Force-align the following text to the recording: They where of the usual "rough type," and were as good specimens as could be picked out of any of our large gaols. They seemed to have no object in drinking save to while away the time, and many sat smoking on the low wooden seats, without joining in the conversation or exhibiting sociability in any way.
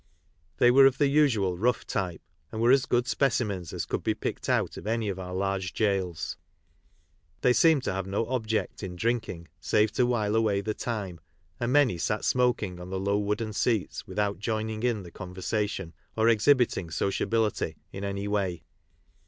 They 0.57 0.71
where 0.71 0.87
of 0.87 0.97
the 0.97 1.05
usual 1.07 1.59
"rough 1.59 1.85
type," 1.85 2.23
and 2.51 2.59
were 2.59 2.71
as 2.71 2.87
good 2.87 3.05
specimens 3.07 3.71
as 3.71 3.85
could 3.85 4.01
be 4.01 4.15
picked 4.15 4.49
out 4.49 4.75
of 4.75 4.87
any 4.87 5.09
of 5.09 5.19
our 5.19 5.35
large 5.35 5.75
gaols. 5.75 6.37
They 7.41 7.53
seemed 7.53 7.83
to 7.83 7.93
have 7.93 8.07
no 8.07 8.25
object 8.25 8.81
in 8.81 8.95
drinking 8.95 9.49
save 9.59 9.91
to 9.91 10.07
while 10.07 10.35
away 10.35 10.61
the 10.61 10.73
time, 10.73 11.19
and 11.59 11.71
many 11.71 11.99
sat 11.99 12.25
smoking 12.25 12.79
on 12.79 12.89
the 12.89 12.99
low 12.99 13.19
wooden 13.19 13.53
seats, 13.53 14.07
without 14.07 14.39
joining 14.39 14.81
in 14.81 15.03
the 15.03 15.11
conversation 15.11 15.93
or 16.17 16.29
exhibiting 16.29 16.89
sociability 16.89 17.77
in 17.91 18.03
any 18.03 18.27
way. 18.27 18.63